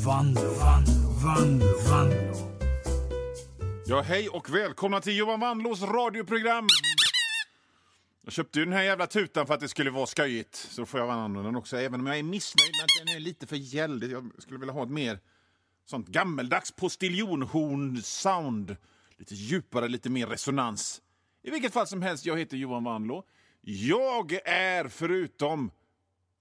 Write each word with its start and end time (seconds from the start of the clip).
Vanlo, 0.00 0.40
Vanlo, 0.40 1.10
Vanlo, 1.24 1.66
Vanlo. 1.90 2.52
Ja, 3.86 4.00
hej 4.00 4.28
och 4.28 4.54
välkomna 4.54 5.00
till 5.00 5.16
Johan 5.16 5.40
Wanlås 5.40 5.82
radioprogram. 5.82 6.66
Jag 8.24 8.32
köpte 8.32 8.58
ju 8.58 8.64
den 8.64 8.74
här 8.74 8.82
jävla 8.82 9.06
tutan 9.06 9.46
för 9.46 9.54
att 9.54 9.60
det 9.60 9.68
skulle 9.68 9.90
vara 9.90 10.06
skojigt. 10.06 10.54
Så 10.54 10.86
får 10.86 11.00
jag 11.00 11.10
använda 11.10 11.42
den 11.42 11.56
också, 11.56 11.76
även 11.76 12.00
om 12.00 12.06
jag 12.06 12.18
är 12.18 12.22
missnöjd 12.22 12.70
med 12.76 12.84
att 12.84 13.06
den 13.06 13.16
är 13.16 13.20
lite 13.20 13.46
för 13.46 13.56
gällig. 13.56 14.12
Jag 14.12 14.30
skulle 14.38 14.58
vilja 14.58 14.72
ha 14.72 14.82
ett 14.82 14.90
mer 14.90 15.18
sånt 15.86 16.08
gammeldags 16.08 16.76
postiljonhorn-sound. 16.76 18.76
Lite 19.16 19.34
djupare, 19.34 19.88
lite 19.88 20.10
mer 20.10 20.26
resonans. 20.26 21.02
I 21.42 21.50
vilket 21.50 21.72
fall 21.72 21.86
som 21.86 22.02
helst, 22.02 22.26
jag 22.26 22.38
heter 22.38 22.56
Johan 22.56 22.84
Wanlå. 22.84 23.24
Jag 23.60 24.32
är 24.44 24.88
förutom 24.88 25.70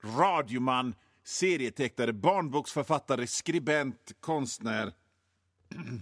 radioman, 0.03 0.95
serietecknare, 1.23 2.13
barnboksförfattare, 2.13 3.27
skribent, 3.27 4.11
konstnär. 4.19 4.93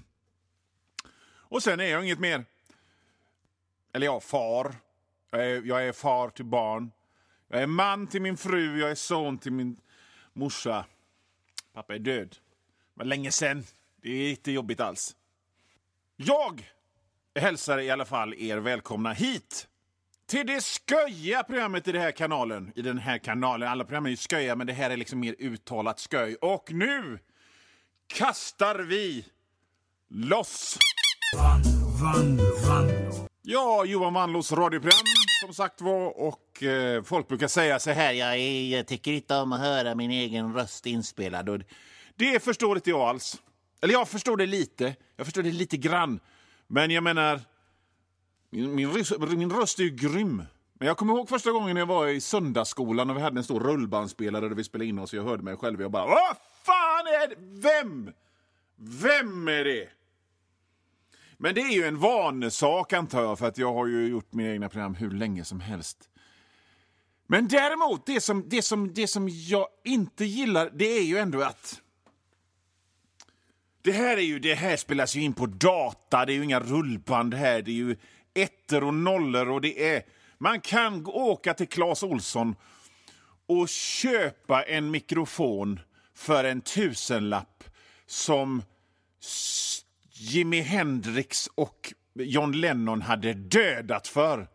Och 1.51 1.63
sen 1.63 1.79
är 1.79 1.85
jag 1.85 2.03
inget 2.03 2.19
mer. 2.19 2.45
Eller 3.93 4.05
ja, 4.05 4.19
far. 4.19 4.75
Jag 5.31 5.45
är, 5.45 5.61
jag 5.61 5.87
är 5.87 5.91
far 5.91 6.29
till 6.29 6.45
barn. 6.45 6.91
Jag 7.47 7.61
är 7.61 7.67
man 7.67 8.07
till 8.07 8.21
min 8.21 8.37
fru, 8.37 8.79
jag 8.79 8.91
är 8.91 8.95
son 8.95 9.37
till 9.37 9.51
min 9.51 9.81
morsa. 10.33 10.85
Pappa 11.73 11.95
är 11.95 11.99
död. 11.99 12.29
Det 12.29 12.37
var 12.93 13.05
länge 13.05 13.31
sen. 13.31 13.63
Det 14.01 14.09
är 14.09 14.29
inte 14.29 14.51
jobbigt 14.51 14.79
alls. 14.79 15.15
Jag 16.15 16.69
hälsar 17.35 17.79
i 17.79 17.89
alla 17.89 18.05
fall 18.05 18.33
er 18.33 18.57
välkomna 18.57 19.13
hit 19.13 19.68
till 20.29 20.47
det 20.47 20.81
sköja 20.89 21.43
programmet 21.43 21.87
i 21.87 21.91
den 21.91 22.01
här 22.01 22.11
kanalen. 22.11 22.71
I 22.75 22.81
den 22.81 22.97
här 22.97 23.17
kanalen. 23.17 23.69
Alla 23.69 23.83
program 23.83 24.05
är 24.05 24.09
ju 24.09 24.17
sköja, 24.17 24.55
men 24.55 24.67
det 24.67 24.73
här 24.73 24.89
är 24.89 24.97
liksom 24.97 25.19
mer 25.19 25.35
uttalat 25.39 26.07
sköj. 26.11 26.35
Och 26.35 26.71
nu 26.71 27.19
kastar 28.07 28.79
vi 28.79 29.25
loss! 30.09 30.77
Vanlo, 31.37 31.87
Vanlo, 32.01 32.43
Vanlo. 32.67 33.27
Ja, 33.41 33.85
Johan 33.85 34.13
Wanlås 34.13 34.51
radioprogram 34.51 35.05
som 35.45 35.53
sagt 35.53 35.81
var. 35.81 36.19
Och 36.19 36.63
eh, 36.63 37.03
folk 37.03 37.27
brukar 37.27 37.47
säga 37.47 37.79
så 37.79 37.91
här, 37.91 38.13
jag, 38.13 38.35
är, 38.35 38.77
jag 38.77 38.87
tycker 38.87 39.11
inte 39.11 39.35
om 39.35 39.53
att 39.53 39.59
höra 39.59 39.95
min 39.95 40.11
egen 40.11 40.53
röst 40.53 40.85
inspelad. 40.85 41.49
Och 41.49 41.59
det 42.15 42.43
förstår 42.43 42.77
inte 42.77 42.89
jag 42.89 43.01
alls. 43.01 43.41
Eller 43.81 43.93
jag 43.93 44.07
förstår 44.07 44.37
det 44.37 44.45
lite. 44.45 44.95
Jag 45.15 45.25
förstår 45.25 45.43
det 45.43 45.51
lite 45.51 45.77
grann. 45.77 46.19
Men 46.67 46.91
jag 46.91 47.03
menar, 47.03 47.41
min, 48.49 48.75
min, 48.75 48.89
röst- 48.91 49.37
min 49.37 49.51
röst 49.51 49.79
är 49.79 49.83
ju 49.83 49.89
grym. 49.89 50.43
Men 50.73 50.87
jag 50.87 50.97
kommer 50.97 51.13
ihåg 51.13 51.29
första 51.29 51.51
gången 51.51 51.77
jag 51.77 51.85
var 51.85 52.07
i 52.07 52.21
söndagsskolan 52.21 53.09
och 53.09 53.17
vi 53.17 53.21
hade 53.21 53.39
en 53.39 53.43
stor 53.43 53.59
rullbandspelare 53.59 54.49
där 54.49 54.55
vi 54.55 54.63
spelade 54.63 54.89
in 54.89 54.99
oss. 54.99 55.13
Jag 55.13 55.23
hörde 55.23 55.43
mig 55.43 55.57
själv 55.57 55.77
och 55.77 55.83
jag 55.83 55.91
bara, 55.91 56.05
vad 56.05 56.37
fan 56.63 57.07
är 57.07 57.27
det? 57.27 57.35
Vem? 57.39 58.11
Vem 58.75 59.47
är 59.47 59.63
det? 59.63 59.89
Men 61.37 61.55
det 61.55 61.61
är 61.61 61.71
ju 61.71 61.83
en 61.83 61.99
vanesak 61.99 62.93
antar 62.93 63.21
jag, 63.23 63.39
för 63.39 63.47
att 63.47 63.57
jag 63.57 63.73
har 63.73 63.87
ju 63.87 64.07
gjort 64.07 64.33
mina 64.33 64.49
egna 64.49 64.69
program 64.69 64.95
hur 64.95 65.11
länge 65.11 65.45
som 65.45 65.59
helst. 65.59 66.09
Men 67.27 67.47
däremot, 67.47 68.05
det 68.05 68.21
som, 68.21 68.49
det 68.49 68.61
som, 68.61 68.93
det 68.93 69.07
som 69.07 69.29
jag 69.29 69.67
inte 69.83 70.25
gillar, 70.25 70.69
det 70.73 70.97
är 70.97 71.03
ju 71.03 71.17
ändå 71.17 71.41
att... 71.41 71.81
Det 73.81 73.91
här, 73.91 74.17
är 74.17 74.21
ju, 74.21 74.39
det 74.39 74.55
här 74.55 74.77
spelas 74.77 75.15
ju 75.15 75.21
in 75.21 75.33
på 75.33 75.45
data, 75.45 76.25
det 76.25 76.33
är 76.33 76.35
ju 76.35 76.43
inga 76.43 76.59
rullband 76.59 77.33
här. 77.33 77.61
Det 77.61 77.71
är 77.71 77.75
ju 77.75 77.95
ettor 78.33 78.83
och 78.83 78.93
nollor 78.93 79.49
och 79.49 79.61
det 79.61 79.89
är... 79.89 80.03
Man 80.37 80.61
kan 80.61 81.05
åka 81.07 81.53
till 81.53 81.67
Clas 81.67 82.03
Olsson 82.03 82.55
och 83.45 83.69
köpa 83.69 84.63
en 84.63 84.91
mikrofon 84.91 85.79
för 86.13 86.43
en 86.43 86.61
tusenlapp 86.61 87.63
som 88.05 88.63
Jimi 90.11 90.61
Hendrix 90.61 91.49
och 91.55 91.93
John 92.13 92.51
Lennon 92.51 93.01
hade 93.01 93.33
dödat 93.33 94.07
för. 94.07 94.47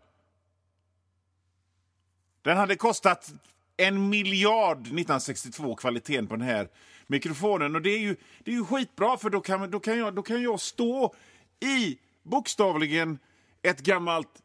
Den 2.43 2.57
hade 2.57 2.77
kostat 2.77 3.33
en 3.77 4.09
miljard 4.09 4.79
1962, 4.79 5.75
kvaliteten 5.75 6.27
på 6.27 6.37
den 6.37 6.47
här 6.47 6.69
mikrofonen. 7.07 7.77
Och 7.77 7.83
det 7.83 7.91
är 7.91 7.99
ju, 7.99 8.17
det 8.45 8.51
är 8.51 8.55
ju 8.55 8.65
skitbra, 8.65 9.17
för 9.17 9.31
då 9.31 9.41
kan, 9.41 9.71
då, 9.71 9.81
kan 9.81 9.99
jag, 9.99 10.15
då 10.15 10.23
kan 10.23 10.43
jag 10.43 10.61
stå 10.61 11.15
i, 11.61 11.99
bokstavligen, 12.23 13.19
ett 13.65 13.81
gammalt 13.81 14.43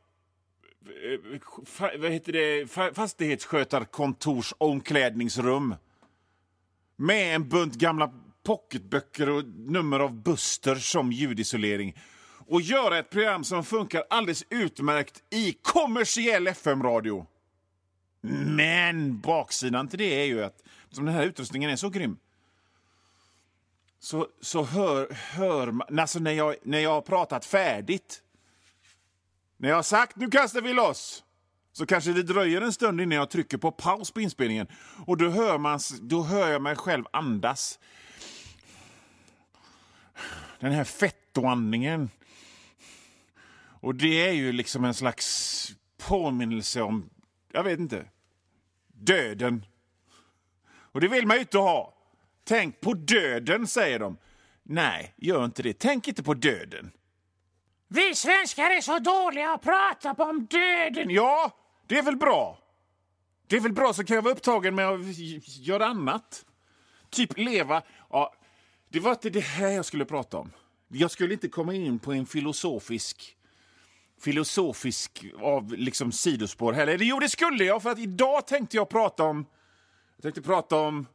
eh, 1.04 2.00
vad 2.00 2.12
heter 2.12 2.34
det, 2.34 2.68
fastighetsskötarkontors 2.96 4.54
omklädningsrum 4.58 5.76
med 6.96 7.36
en 7.36 7.50
bunt 7.50 7.76
gamla 7.76 8.14
pocketböcker 8.44 9.30
och 9.30 9.46
nummer 9.46 10.00
av 10.00 10.24
Buster 10.24 10.76
som 10.76 11.12
ljudisolering 11.12 11.98
och 12.48 12.62
göra 12.62 12.98
ett 12.98 13.10
program 13.10 13.44
som 13.44 13.64
funkar 13.64 14.04
alldeles 14.10 14.46
utmärkt 14.50 15.24
i 15.30 15.54
kommersiell 15.62 16.48
FM-radio. 16.48 17.26
Men 18.46 19.20
baksidan 19.20 19.88
till 19.88 20.00
det 20.00 20.22
är 20.22 20.26
ju 20.26 20.44
att 20.44 20.64
som 20.90 21.06
den 21.06 21.16
här 21.16 21.26
utrustningen 21.26 21.70
är 21.70 21.76
så 21.76 21.90
grym 21.90 22.18
så, 24.00 24.28
så 24.42 24.64
hör, 24.64 25.14
hör 25.14 25.72
man... 25.72 26.00
Alltså 26.00 26.20
när 26.20 26.32
jag, 26.32 26.56
när 26.64 26.80
jag 26.80 26.90
har 26.90 27.02
pratat 27.02 27.46
färdigt 27.46 28.24
när 29.60 29.70
jag 29.70 29.76
har 29.76 29.84
sagt 29.84 30.16
nu 30.16 30.30
kastar 30.30 30.62
vi 30.62 30.74
loss 30.74 31.24
så 31.72 31.86
kanske 31.86 32.14
det 32.14 32.24
dröjer 32.24 32.62
en 32.62 32.74
stund 32.74 33.02
innan 33.02 33.18
jag 33.18 33.30
trycker 33.30 33.58
på 33.58 33.72
paus 33.72 34.12
på 34.12 34.22
inspelningen. 34.22 34.68
Och 35.06 35.18
då 35.18 35.30
hör, 35.30 35.58
man, 35.58 35.80
då 36.02 36.24
hör 36.24 36.50
jag 36.50 36.62
mig 36.62 36.76
själv 36.76 37.06
andas. 37.14 37.80
Den 40.60 40.72
här 40.72 40.84
fettoandningen. 40.84 42.10
Och 43.82 43.96
det 43.96 44.28
är 44.28 44.32
ju 44.32 44.52
liksom 44.52 44.86
en 44.86 44.94
slags 44.94 45.72
påminnelse 45.98 46.82
om, 46.82 47.10
jag 47.52 47.64
vet 47.64 47.80
inte, 47.80 48.06
döden. 48.88 49.66
Och 50.70 51.02
det 51.02 51.08
vill 51.08 51.28
man 51.28 51.38
ju 51.38 51.42
inte 51.42 51.58
ha. 51.58 51.94
Tänk 52.44 52.82
på 52.82 52.94
döden, 52.94 53.68
säger 53.68 54.00
de. 54.00 54.18
Nej, 54.64 55.14
gör 55.18 55.46
inte 55.46 55.64
det. 55.64 55.80
Tänk 55.80 56.08
inte 56.08 56.24
på 56.24 56.34
döden. 56.34 56.92
Vi 57.92 58.16
svenskar 58.16 58.70
är 58.70 58.82
så 58.82 59.00
dåliga 59.00 59.54
att 59.54 59.62
prata 59.62 60.24
om 60.24 60.46
döden. 60.46 61.10
Ja, 61.10 61.52
det 61.88 61.98
är 61.98 62.04
väl 62.04 62.18
bra. 62.18 62.60
Det 63.48 63.56
är 63.56 63.60
väl 63.60 63.74
bra 63.74 63.94
så 63.94 64.04
kan 64.04 64.16
jag 64.16 64.22
vara 64.22 64.34
upptagen 64.34 64.76
med 64.76 64.88
att 64.88 65.18
göra 65.58 65.86
annat. 65.86 66.46
Typ 67.10 67.38
leva. 67.38 67.82
Ja, 68.10 68.34
det 68.90 69.00
var 69.00 69.12
inte 69.12 69.30
det 69.30 69.40
här 69.40 69.70
jag 69.70 69.86
skulle 69.86 70.06
prata 70.06 70.38
om. 70.38 70.52
Jag 70.88 71.12
skulle 71.12 71.34
inte 71.34 71.48
komma 71.48 71.74
in 71.74 72.00
på 72.00 72.14
en 72.14 72.26
filosofisk 72.26 73.36
filosofisk 74.22 75.26
av 75.42 75.74
liksom 75.74 76.12
sidospår 76.12 76.74
heller. 76.74 76.98
Jo, 76.98 77.20
det 77.20 77.30
skulle 77.30 77.64
jag, 77.64 77.84
för 77.84 77.90
att 77.90 78.00
idag 78.00 78.48
tänkte 78.48 78.78
jag 78.78 78.90
prata 78.90 79.24
om 79.24 79.46
jag 80.16 80.24
tänkte 80.24 80.42
prata 80.42 80.76
om 80.76 81.08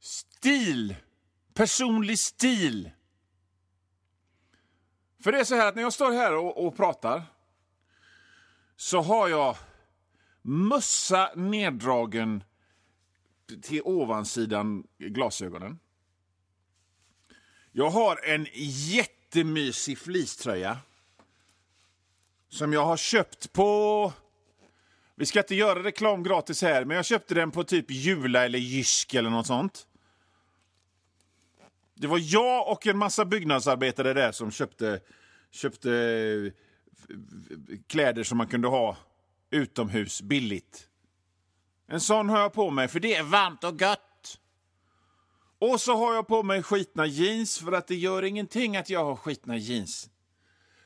stil. 0.00 0.96
Personlig 1.54 2.18
stil. 2.18 2.90
För 5.24 5.32
det 5.32 5.40
är 5.40 5.44
så 5.44 5.54
här 5.54 5.68
att 5.68 5.74
när 5.74 5.82
jag 5.82 5.92
står 5.92 6.12
här 6.12 6.34
och, 6.34 6.66
och 6.66 6.76
pratar 6.76 7.22
så 8.76 9.00
har 9.00 9.28
jag 9.28 9.56
mössa 10.42 11.30
neddragen 11.34 12.44
till 13.62 13.82
ovansidan 13.84 14.86
glasögonen. 14.98 15.78
Jag 17.72 17.90
har 17.90 18.20
en 18.24 18.46
jättemysig 18.90 19.98
fleecetröja 19.98 20.78
som 22.48 22.72
jag 22.72 22.84
har 22.84 22.96
köpt 22.96 23.52
på... 23.52 24.12
Vi 25.14 25.26
ska 25.26 25.38
inte 25.38 25.54
göra 25.54 25.82
reklam 25.82 26.22
gratis 26.22 26.62
här, 26.62 26.84
men 26.84 26.96
jag 26.96 27.06
köpte 27.06 27.34
den 27.34 27.50
på 27.50 27.64
typ 27.64 27.90
Jula 27.90 28.44
eller 28.44 28.58
Jysk 28.58 29.14
eller 29.14 29.30
något 29.30 29.46
sånt. 29.46 29.86
Det 31.94 32.06
var 32.06 32.20
jag 32.22 32.72
och 32.72 32.86
en 32.86 32.98
massa 32.98 33.24
byggnadsarbetare 33.24 34.12
där 34.12 34.32
som 34.32 34.50
köpte, 34.50 35.00
köpte 35.50 35.90
eh, 35.90 36.52
kläder 37.86 38.24
som 38.24 38.38
man 38.38 38.46
kunde 38.46 38.68
ha 38.68 38.96
utomhus 39.50 40.22
billigt. 40.22 40.88
En 41.86 42.00
sån 42.00 42.28
har 42.28 42.40
jag 42.40 42.52
på 42.52 42.70
mig 42.70 42.88
för 42.88 43.00
det 43.00 43.14
är 43.14 43.22
varmt 43.22 43.64
och 43.64 43.80
gött. 43.80 44.00
Och 45.58 45.80
så 45.80 45.96
har 45.96 46.14
jag 46.14 46.26
på 46.26 46.42
mig 46.42 46.62
skitna 46.62 47.06
jeans 47.06 47.58
för 47.58 47.72
att 47.72 47.86
det 47.86 47.94
gör 47.94 48.22
ingenting 48.22 48.76
att 48.76 48.90
jag 48.90 49.04
har 49.04 49.16
skitna 49.16 49.56
jeans. 49.56 50.10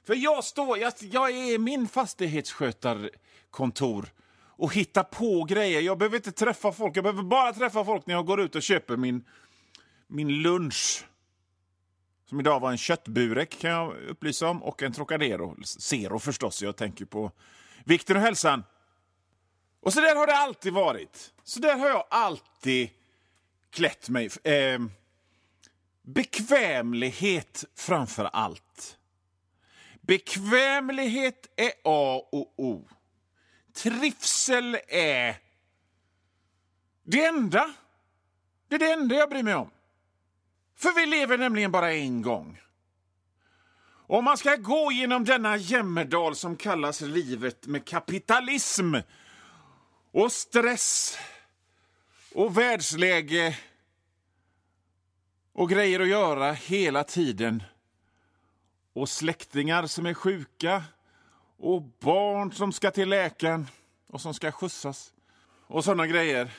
För 0.04 0.14
jag 0.14 0.44
står, 0.44 0.78
jag, 0.78 0.92
jag 1.00 1.30
är 1.30 1.54
i 1.54 1.58
min 1.58 1.88
fastighetsskötarkontor 1.88 4.12
och 4.58 4.74
hittar 4.74 5.02
på 5.02 5.44
grejer. 5.44 5.80
Jag 5.80 5.98
behöver 5.98 6.16
inte 6.16 6.32
träffa 6.32 6.72
folk, 6.72 6.96
jag 6.96 7.04
behöver 7.04 7.22
bara 7.22 7.52
träffa 7.52 7.84
folk 7.84 8.06
när 8.06 8.14
jag 8.14 8.26
går 8.26 8.40
ut 8.40 8.54
och 8.54 8.62
köper 8.62 8.96
min, 8.96 9.24
min 10.08 10.42
lunch. 10.42 11.04
Som 12.24 12.40
idag 12.40 12.60
var 12.60 12.70
en 12.70 12.78
köttburek 12.78 13.58
kan 13.58 13.70
jag 13.70 13.96
upplysa 13.96 14.48
om 14.48 14.62
och 14.62 14.82
en 14.82 14.92
Trocadero. 14.92 15.64
Zero 15.64 16.18
förstås, 16.18 16.62
jag 16.62 16.76
tänker 16.76 17.04
på 17.04 17.32
vikten 17.84 18.16
och 18.16 18.22
hälsan. 18.22 18.64
Och 19.80 19.92
så 19.92 20.00
där 20.00 20.16
har 20.16 20.26
det 20.26 20.36
alltid 20.36 20.72
varit. 20.72 21.34
Så 21.42 21.60
där 21.60 21.78
har 21.78 21.88
jag 21.88 22.04
alltid 22.10 22.90
klätt 23.70 24.08
mig. 24.08 24.30
Eh, 24.44 24.80
bekvämlighet 26.02 27.64
framför 27.74 28.24
allt. 28.24 28.98
Bekvämlighet 30.00 31.52
är 31.56 31.72
A 31.84 32.22
och 32.32 32.54
O. 32.56 32.88
Trivsel 33.74 34.78
är 34.88 35.36
det 37.02 37.24
enda. 37.24 37.74
Det 38.68 38.74
är 38.74 38.78
det 38.78 38.92
enda 38.92 39.14
jag 39.14 39.30
bryr 39.30 39.42
mig 39.42 39.54
om. 39.54 39.70
För 40.78 40.92
vi 40.92 41.06
lever 41.06 41.38
nämligen 41.38 41.70
bara 41.70 41.92
en 41.92 42.22
gång. 42.22 42.60
Om 44.06 44.24
man 44.24 44.38
ska 44.38 44.56
gå 44.56 44.92
genom 44.92 45.24
denna 45.24 45.56
jämmerdal 45.56 46.36
som 46.36 46.56
kallas 46.56 47.00
livet 47.00 47.66
med 47.66 47.84
kapitalism 47.84 48.94
och 50.12 50.32
stress 50.32 51.18
och 52.34 52.58
världsläge 52.58 53.58
och 55.52 55.70
grejer 55.70 56.00
att 56.00 56.08
göra 56.08 56.52
hela 56.52 57.04
tiden 57.04 57.62
och 58.92 59.08
släktingar 59.08 59.86
som 59.86 60.06
är 60.06 60.14
sjuka 60.14 60.84
och 61.58 61.82
barn 61.82 62.52
som 62.52 62.72
ska 62.72 62.90
till 62.90 63.08
läkaren 63.08 63.66
och 64.06 64.20
som 64.20 64.34
ska 64.34 64.52
skjutsas 64.52 65.12
och 65.66 65.84
såna 65.84 66.06
grejer. 66.06 66.50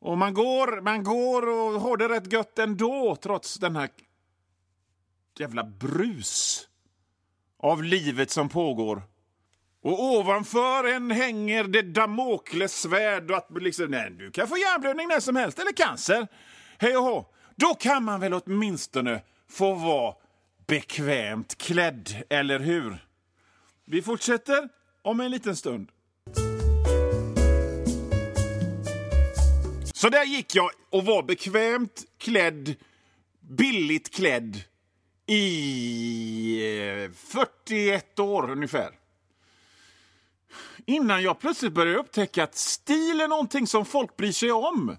Och 0.00 0.18
man 0.18 0.34
går, 0.34 0.80
man 0.80 1.04
går 1.04 1.48
och 1.48 1.80
har 1.80 1.96
det 1.96 2.08
rätt 2.08 2.32
gött 2.32 2.58
ändå 2.58 3.16
trots 3.16 3.54
den 3.54 3.76
här 3.76 3.88
jävla 5.38 5.64
brus 5.64 6.68
av 7.58 7.84
livet 7.84 8.30
som 8.30 8.48
pågår. 8.48 9.02
Och 9.82 10.04
ovanför 10.04 10.84
en 10.84 11.10
hänger 11.10 11.64
det 11.64 11.82
damoklessvärd 11.82 13.30
och 13.30 13.36
att 13.36 13.62
liksom, 13.62 13.86
nej, 13.86 14.10
du 14.10 14.30
kan 14.30 14.48
få 14.48 14.56
hjärnblödning 14.56 15.08
när 15.08 15.20
som 15.20 15.36
helst, 15.36 15.58
eller 15.58 15.72
cancer. 15.72 16.28
Hej 16.78 16.96
och 16.96 17.02
hå. 17.02 17.26
Då 17.56 17.74
kan 17.74 18.04
man 18.04 18.20
väl 18.20 18.34
åtminstone 18.34 19.22
få 19.48 19.74
vara 19.74 20.14
bekvämt 20.66 21.58
klädd, 21.58 22.24
eller 22.30 22.58
hur? 22.58 23.06
Vi 23.84 24.02
fortsätter 24.02 24.68
om 25.02 25.20
en 25.20 25.30
liten 25.30 25.56
stund. 25.56 25.88
Så 30.00 30.08
där 30.08 30.24
gick 30.24 30.54
jag 30.54 30.70
och 30.90 31.04
var 31.04 31.22
bekvämt 31.22 32.04
klädd, 32.18 32.74
billigt 33.40 34.14
klädd 34.14 34.62
i 35.26 37.04
eh, 37.04 37.10
41 37.10 38.18
år 38.18 38.50
ungefär. 38.50 38.90
Innan 40.86 41.22
jag 41.22 41.40
plötsligt 41.40 41.72
började 41.72 41.98
upptäcka 41.98 42.44
att 42.44 42.54
stil 42.54 43.20
är 43.20 43.28
någonting 43.28 43.66
som 43.66 43.84
folk 43.84 44.16
bryr 44.16 44.32
sig 44.32 44.52
om. 44.52 44.96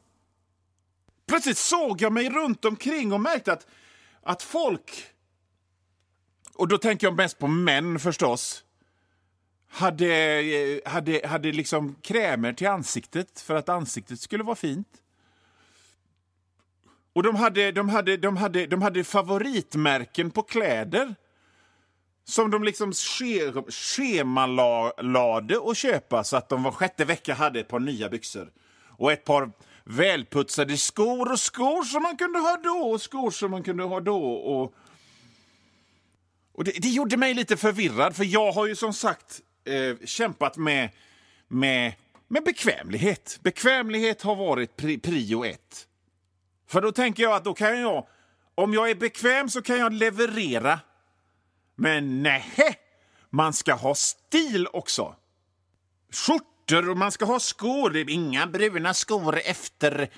Plötsligt 1.27 1.57
såg 1.57 2.01
jag 2.01 2.13
mig 2.13 2.30
runt 2.30 2.65
omkring 2.65 3.13
och 3.13 3.21
märkte 3.21 3.53
att, 3.53 3.68
att 4.24 4.44
folk, 4.44 5.06
och 6.53 6.68
då 6.68 6.77
tänker 6.77 7.07
jag 7.07 7.15
mest 7.15 7.39
på 7.39 7.48
män 7.48 8.00
förstås, 8.00 8.63
hade, 9.71 10.39
eh, 10.41 10.79
hade, 10.91 11.27
hade 11.27 11.51
liksom 11.51 11.95
krämer 12.01 12.53
till 12.53 12.68
ansiktet 12.68 13.39
för 13.41 13.56
att 13.56 13.69
ansiktet 13.69 14.19
skulle 14.19 14.44
vara 14.44 14.56
fint. 14.56 14.88
Och 17.13 17.23
de 17.23 17.35
hade, 17.35 17.71
de 17.71 17.89
hade, 17.89 18.18
de 18.18 18.38
hade, 18.38 18.65
de 18.65 18.81
hade 18.81 19.03
favoritmärken 19.03 20.31
på 20.31 20.44
kläder 20.44 21.15
som 22.23 22.51
de 22.51 22.63
liksom 22.63 22.94
schemalade 23.69 25.59
att 25.65 25.77
köpa 25.77 26.24
så 26.24 26.38
att 26.38 26.50
de 26.50 26.63
var 26.63 26.71
sjätte 26.71 27.06
vecka 27.06 27.33
hade 27.33 27.59
ett 27.59 27.67
par 27.67 27.79
nya 27.79 28.09
byxor. 28.09 28.51
Och 28.97 29.12
ett 29.12 29.25
par 29.25 29.51
välputsade 29.83 30.77
skor 30.77 31.31
och 31.31 31.39
skor 31.39 31.83
som 31.83 32.03
man 32.03 32.17
kunde 32.17 32.39
ha 32.39 32.57
då 32.63 32.91
och 32.94 33.01
skor 33.01 33.31
som 33.31 33.51
man 33.51 33.63
kunde 33.63 33.83
ha 33.83 34.00
då. 34.00 34.33
Och, 34.33 34.74
och 36.53 36.63
det, 36.63 36.71
det 36.71 36.89
gjorde 36.89 37.17
mig 37.17 37.33
lite 37.33 37.57
förvirrad, 37.57 38.15
för 38.15 38.24
jag 38.24 38.51
har 38.51 38.67
ju 38.67 38.75
som 38.75 38.94
sagt 38.94 39.41
eh, 39.65 39.97
kämpat 40.05 40.57
med, 40.57 40.89
med, 41.47 41.93
med 42.27 42.43
bekvämlighet. 42.43 43.39
Bekvämlighet 43.41 44.21
har 44.21 44.35
varit 44.35 44.75
pri, 44.75 44.97
prio 44.97 45.45
ett. 45.45 45.87
För 46.67 46.81
då 46.81 46.91
tänker 46.91 47.23
jag 47.23 47.33
att 47.33 47.43
då 47.43 47.53
kan 47.53 47.79
jag, 47.81 48.07
om 48.55 48.73
jag 48.73 48.89
är 48.89 48.95
bekväm 48.95 49.49
så 49.49 49.61
kan 49.61 49.77
jag 49.77 49.93
leverera. 49.93 50.79
Men 51.75 52.23
nej, 52.23 52.45
man 53.29 53.53
ska 53.53 53.73
ha 53.73 53.95
stil 53.95 54.67
också. 54.73 55.15
Skjortor 56.11 56.89
och 56.89 56.97
man 56.97 57.11
ska 57.11 57.25
ha 57.25 57.39
skor. 57.39 58.09
Inga 58.09 58.47
bruna 58.47 58.93
skor 58.93 59.39
efter, 59.45 60.09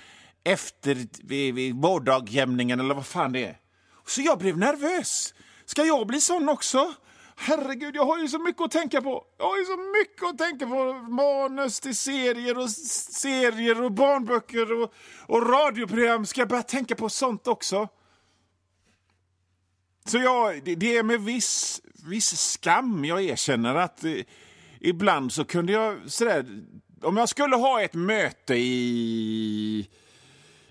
efter 0.44 1.72
vårdagjämningen 1.72 2.80
eller 2.80 2.94
vad 2.94 3.06
fan 3.06 3.32
det 3.32 3.44
är. 3.44 3.58
Så 4.06 4.20
jag 4.20 4.38
blev 4.38 4.58
nervös. 4.58 5.34
Ska 5.64 5.84
jag 5.84 6.06
bli 6.06 6.20
sån 6.20 6.48
också? 6.48 6.94
Herregud, 7.36 7.96
jag 7.96 8.06
har 8.06 8.18
ju 8.18 8.28
så 8.28 8.38
mycket 8.38 8.62
att 8.62 8.70
tänka 8.70 9.02
på. 9.02 9.24
Jag 9.38 9.44
har 9.44 9.58
ju 9.58 9.64
så 9.64 9.76
mycket 9.76 10.22
att 10.22 10.38
tänka 10.38 10.66
på. 10.66 10.92
Manus 10.92 11.80
till 11.80 11.96
serier 11.96 12.58
och 12.58 12.70
serier 12.70 13.82
och 13.82 13.92
barnböcker 13.92 14.82
och, 14.82 14.94
och 15.26 15.50
radioprogram. 15.50 16.26
Ska 16.26 16.40
jag 16.40 16.48
börja 16.48 16.62
tänka 16.62 16.94
på 16.94 17.08
sånt 17.08 17.46
också? 17.46 17.88
Så 20.04 20.18
jag, 20.18 20.64
det, 20.64 20.74
det 20.74 20.96
är 20.96 21.02
med 21.02 21.20
viss, 21.20 21.80
viss 22.06 22.50
skam 22.52 23.04
jag 23.04 23.22
erkänner 23.22 23.74
att 23.74 24.04
eh, 24.04 24.14
ibland 24.80 25.32
så 25.32 25.44
kunde 25.44 25.72
jag 25.72 25.98
sådär, 26.06 26.46
om 27.02 27.16
jag 27.16 27.28
skulle 27.28 27.56
ha 27.56 27.82
ett 27.82 27.94
möte 27.94 28.54
i, 28.54 29.88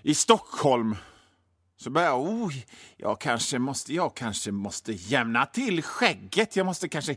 i 0.02 0.14
Stockholm 0.14 0.96
så 1.84 1.90
börjar 1.90 2.08
jag, 2.08 2.20
oh, 2.20 2.52
jag 2.96 3.20
kanske 3.20 3.58
måste, 3.58 3.94
jag 3.94 4.14
kanske 4.14 4.50
måste 4.50 4.92
jämna 4.92 5.46
till 5.46 5.82
skägget. 5.82 6.56
Jag 6.56 6.66
måste 6.66 6.88
kanske 6.88 7.16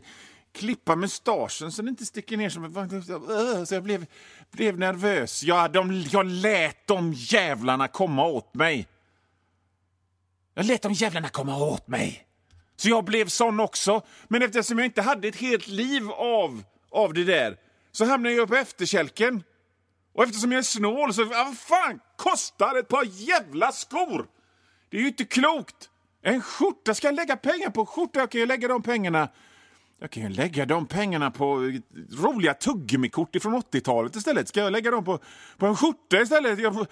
klippa 0.52 0.96
mustaschen 0.96 1.72
så 1.72 1.82
den 1.82 1.88
inte 1.88 2.06
sticker 2.06 2.36
ner. 2.36 2.50
Som, 2.50 3.66
så 3.66 3.74
jag 3.74 3.82
blev, 3.82 4.06
blev 4.50 4.78
nervös. 4.78 5.42
Jag, 5.42 5.72
de, 5.72 6.04
jag 6.10 6.26
lät 6.26 6.86
de 6.86 7.12
jävlarna 7.12 7.88
komma 7.88 8.26
åt 8.26 8.54
mig. 8.54 8.88
Jag 10.54 10.66
lät 10.66 10.82
de 10.82 10.92
jävlarna 10.92 11.28
komma 11.28 11.56
åt 11.56 11.88
mig. 11.88 12.26
Så 12.76 12.88
jag 12.88 13.04
blev 13.04 13.28
sån 13.28 13.60
också. 13.60 14.02
Men 14.28 14.42
eftersom 14.42 14.78
jag 14.78 14.84
inte 14.84 15.02
hade 15.02 15.28
ett 15.28 15.36
helt 15.36 15.66
liv 15.66 16.10
av, 16.10 16.62
av 16.90 17.14
det 17.14 17.24
där 17.24 17.56
så 17.92 18.04
hamnade 18.04 18.34
jag 18.34 18.48
på 18.48 18.56
efterkälken. 18.56 19.42
Och 20.12 20.24
eftersom 20.24 20.52
jag 20.52 20.58
är 20.58 20.62
snål 20.62 21.14
så, 21.14 21.24
vad 21.24 21.58
fan 21.58 22.00
kostar 22.16 22.78
ett 22.78 22.88
par 22.88 23.04
jävla 23.04 23.72
skor? 23.72 24.26
Det 24.90 24.96
är 24.96 25.00
ju 25.00 25.08
inte 25.08 25.24
klokt! 25.24 25.90
En 26.22 26.42
skjorta, 26.42 26.94
ska 26.94 27.06
jag 27.06 27.14
lägga 27.14 27.36
pengar 27.36 27.70
på 27.70 27.80
en 27.80 27.86
skjorta? 27.86 28.20
Jag 28.20 28.30
kan 28.30 28.40
ju 28.40 28.46
lägga 28.46 28.68
de 28.68 28.82
pengarna 28.82 29.28
jag 30.00 30.10
kan 30.10 30.22
ju 30.22 30.28
lägga 30.28 30.66
de 30.66 30.86
pengarna 30.86 31.30
på 31.30 31.72
roliga 32.22 32.54
tuggummikort 32.54 33.42
från 33.42 33.54
80-talet 33.54 34.16
istället. 34.16 34.48
Ska 34.48 34.60
jag 34.60 34.72
lägga 34.72 34.90
dem 34.90 35.04
på, 35.04 35.18
på 35.58 35.66
en 35.66 35.76
skjorta 35.76 36.20
istället? 36.20 36.58
Jag, 36.58 36.86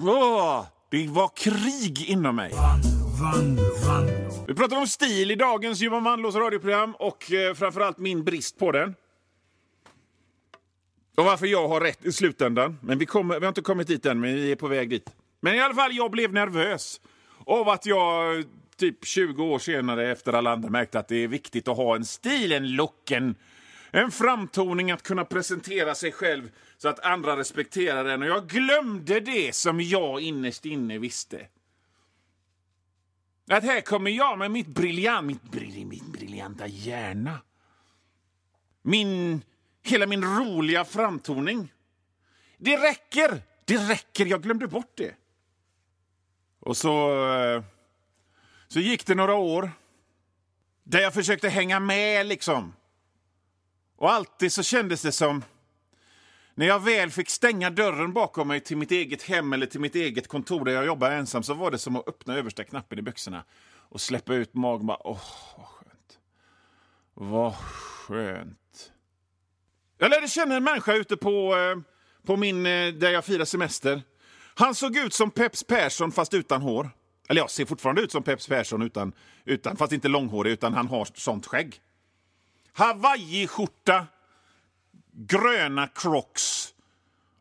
åh, 0.00 0.66
det 0.90 1.08
var 1.08 1.30
krig 1.36 2.08
inom 2.08 2.36
mig. 2.36 2.52
Vi 4.48 4.54
pratar 4.54 4.76
om 4.76 4.86
stil 4.86 5.30
i 5.30 5.34
dagens 5.34 5.80
Johan 5.80 6.04
Wanlås 6.04 6.34
radioprogram 6.34 6.94
och 6.94 7.32
eh, 7.32 7.54
framförallt 7.54 7.98
min 7.98 8.24
brist 8.24 8.58
på 8.58 8.72
den. 8.72 8.94
Och 11.16 11.24
varför 11.24 11.46
jag 11.46 11.68
har 11.68 11.80
rätt 11.80 12.04
i 12.04 12.12
slutändan. 12.12 12.78
Men 12.82 12.98
vi, 12.98 13.06
kommer, 13.06 13.40
vi 13.40 13.46
har 13.46 13.48
inte 13.48 13.62
kommit 13.62 13.86
dit 13.86 14.06
än, 14.06 14.20
men 14.20 14.34
vi 14.34 14.52
är 14.52 14.56
på 14.56 14.68
väg 14.68 14.90
dit. 14.90 15.10
Men 15.40 15.54
i 15.54 15.60
alla 15.60 15.74
fall, 15.74 15.92
jag 15.92 16.10
blev 16.10 16.32
nervös 16.32 17.00
av 17.50 17.68
att 17.68 17.86
jag 17.86 18.44
typ 18.76 19.04
20 19.04 19.44
år 19.44 19.58
senare 19.58 20.10
efter 20.10 20.32
alla 20.32 20.52
andra 20.52 20.70
märkte 20.70 20.98
att 20.98 21.08
det 21.08 21.16
är 21.16 21.28
viktigt 21.28 21.68
att 21.68 21.76
ha 21.76 21.96
en 21.96 22.04
stil, 22.04 22.52
en 22.52 22.76
look, 22.76 23.10
en, 23.10 23.34
en 23.90 24.10
framtoning, 24.10 24.90
att 24.90 25.02
kunna 25.02 25.24
presentera 25.24 25.94
sig 25.94 26.12
själv 26.12 26.50
så 26.78 26.88
att 26.88 27.00
andra 27.00 27.36
respekterar 27.36 28.04
en. 28.04 28.22
Och 28.22 28.28
jag 28.28 28.48
glömde 28.48 29.20
det 29.20 29.54
som 29.54 29.80
jag 29.80 30.20
innerst 30.20 30.66
inne 30.66 30.98
visste. 30.98 31.46
Att 33.50 33.64
här 33.64 33.80
kommer 33.80 34.10
jag 34.10 34.38
med 34.38 34.50
mitt 34.50 34.66
briljant, 34.66 35.26
mitt, 35.26 35.42
brill, 35.42 35.86
mitt 35.86 36.06
briljanta 36.06 36.66
hjärna. 36.66 37.38
Min, 38.82 39.42
hela 39.82 40.06
min 40.06 40.24
roliga 40.24 40.84
framtoning. 40.84 41.72
Det 42.58 42.76
räcker! 42.76 43.42
Det 43.64 43.76
räcker, 43.76 44.26
jag 44.26 44.42
glömde 44.42 44.66
bort 44.66 44.92
det. 44.94 45.14
Och 46.60 46.76
så, 46.76 47.24
eh, 47.34 47.62
så 48.68 48.80
gick 48.80 49.06
det 49.06 49.14
några 49.14 49.34
år 49.34 49.70
där 50.84 51.00
jag 51.00 51.14
försökte 51.14 51.48
hänga 51.48 51.80
med, 51.80 52.26
liksom. 52.26 52.74
Och 53.96 54.12
alltid 54.12 54.52
så 54.52 54.62
kändes 54.62 55.02
det 55.02 55.12
som... 55.12 55.44
När 56.54 56.66
jag 56.66 56.80
väl 56.80 57.10
fick 57.10 57.30
stänga 57.30 57.70
dörren 57.70 58.12
bakom 58.12 58.48
mig 58.48 58.60
till 58.60 58.76
mitt 58.76 58.90
eget 58.90 59.22
hem 59.22 59.52
eller 59.52 59.66
till 59.66 59.80
mitt 59.80 59.94
eget 59.94 60.28
kontor 60.28 60.64
där 60.64 60.72
jag 60.72 60.86
jobbar 60.86 61.10
ensam 61.10 61.42
så 61.42 61.54
var 61.54 61.70
det 61.70 61.78
som 61.78 61.96
att 61.96 62.08
öppna 62.08 62.34
översta 62.34 62.64
knappen 62.64 62.98
i 62.98 63.02
byxorna 63.02 63.44
och 63.70 64.00
släppa 64.00 64.34
ut 64.34 64.54
magen. 64.54 64.86
Bara, 64.86 65.06
Åh, 65.06 65.20
vad 65.56 65.66
skönt. 65.66 66.18
Vad 67.14 67.54
skönt. 67.54 68.92
Jag 69.98 70.10
lärde 70.10 70.28
känna 70.28 70.56
en 70.56 70.64
människa 70.64 70.94
ute 70.94 71.16
på, 71.16 71.56
eh, 71.56 71.80
på 72.26 72.36
min, 72.36 72.66
eh, 72.66 72.94
där 72.94 73.10
jag 73.10 73.24
firar 73.24 73.44
semester. 73.44 74.02
Han 74.60 74.74
såg 74.74 74.96
ut 74.96 75.14
som 75.14 75.30
Peps 75.30 75.64
Persson 75.64 76.12
fast 76.12 76.34
utan 76.34 76.62
hår. 76.62 76.90
Eller 77.28 77.40
jag 77.40 77.50
ser 77.50 77.64
fortfarande 77.64 78.02
ut 78.02 78.12
som 78.12 78.22
Peps 78.22 78.46
Persson 78.46 78.82
utan, 78.82 79.12
utan 79.44 79.76
fast 79.76 79.92
inte 79.92 80.08
långhårig, 80.08 80.52
utan 80.52 80.74
han 80.74 80.88
har 80.88 81.08
sånt 81.14 81.46
skägg. 81.46 81.80
Hawaii-skjorta, 82.72 84.06
gröna 85.12 85.86
crocs 85.86 86.74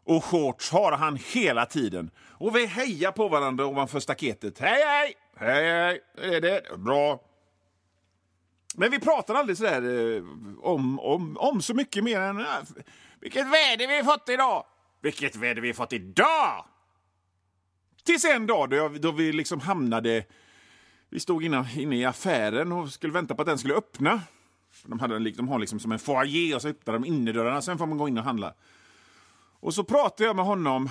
och 0.03 0.25
shorts 0.25 0.71
har 0.71 0.91
han 0.91 1.19
hela 1.33 1.65
tiden. 1.65 2.11
Och 2.27 2.55
vi 2.55 2.65
hejar 2.65 3.11
på 3.11 3.27
varandra 3.27 3.65
ovanför 3.65 3.99
staketet. 3.99 4.59
Hej, 4.59 4.83
hej! 4.85 5.13
Hej, 5.37 5.71
hej! 5.71 6.01
Är 6.35 6.41
det 6.41 6.77
bra? 6.77 7.21
Men 8.75 8.91
vi 8.91 8.99
pratar 8.99 9.35
aldrig 9.35 9.57
sådär 9.57 10.15
eh, 10.15 10.23
om, 10.61 10.99
om, 10.99 11.37
om 11.37 11.61
så 11.61 11.73
mycket 11.73 12.03
mer 12.03 12.19
än... 12.19 12.39
Ah, 12.39 12.61
vilket 13.19 13.45
väder 13.45 13.87
vi 13.87 13.95
har 13.95 14.03
fått 14.03 14.29
idag! 14.29 14.65
Vilket 15.01 15.35
väder 15.35 15.61
vi 15.61 15.67
har 15.67 15.73
fått 15.73 15.93
idag! 15.93 16.65
Tills 18.09 18.25
en 18.25 18.47
dag 18.47 18.69
då, 18.69 18.75
jag, 18.75 19.01
då 19.01 19.11
vi 19.11 19.31
liksom 19.31 19.59
hamnade... 19.59 20.25
Vi 21.09 21.19
stod 21.19 21.43
inne, 21.43 21.67
inne 21.75 21.95
i 21.95 22.05
affären 22.05 22.71
och 22.71 22.89
skulle 22.89 23.13
vänta 23.13 23.35
på 23.35 23.41
att 23.41 23.47
den 23.47 23.57
skulle 23.57 23.73
öppna. 23.73 24.21
De, 24.85 24.99
hade, 24.99 25.19
liksom- 25.19 25.45
de 25.45 25.51
har 25.51 25.59
liksom 25.59 25.79
som 25.79 25.91
en 25.91 25.99
foyer 25.99 26.55
och 26.55 26.61
så 26.61 26.67
öppnar 26.67 26.93
de 26.93 27.05
innerdörrarna, 27.05 27.61
sen 27.61 27.77
får 27.77 27.85
man 27.85 27.97
gå 27.97 28.07
in 28.07 28.17
och 28.17 28.23
handla. 28.23 28.53
Och 29.59 29.73
så 29.73 29.83
pratade 29.83 30.23
jag 30.23 30.35
med 30.35 30.45
honom. 30.45 30.89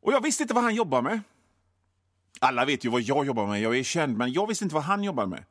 Och 0.00 0.12
jag 0.12 0.22
visste 0.22 0.42
inte 0.42 0.54
vad 0.54 0.64
han 0.64 0.74
jobbar 0.74 1.02
med. 1.02 1.20
Alla 2.40 2.64
vet 2.64 2.84
ju 2.84 2.88
vad 2.88 3.00
jag 3.02 3.26
jobbar 3.26 3.46
med, 3.46 3.60
jag 3.60 3.78
är 3.78 3.82
känd, 3.82 4.16
men 4.16 4.32
jag 4.32 4.46
visste 4.46 4.64
inte 4.64 4.74
vad 4.74 4.84
han 4.84 5.04
jobbar 5.04 5.26
med. 5.26 5.44